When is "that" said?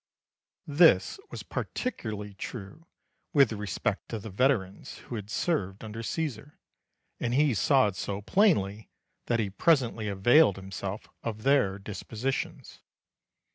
9.27-9.39